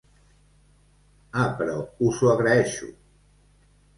[1.41, 1.75] Ah, però
[2.07, 2.89] us ho agraeixo!